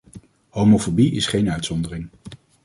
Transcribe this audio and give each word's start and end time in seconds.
Homofobie 0.49 1.11
is 1.11 1.27
geen 1.27 1.51
uitzondering. 1.51 2.09